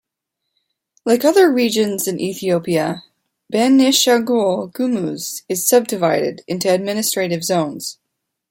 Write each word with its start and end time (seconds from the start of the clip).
Like 1.05 1.23
other 1.23 1.51
Regions 1.53 2.07
in 2.07 2.19
Ethiopia, 2.19 3.03
Benishangul-Gumuz 3.53 5.43
is 5.47 5.67
subdivided 5.67 6.41
into 6.47 6.73
administrative 6.73 7.43
zones. 7.43 7.99